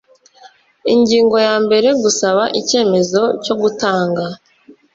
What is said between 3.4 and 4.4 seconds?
cyo gutanga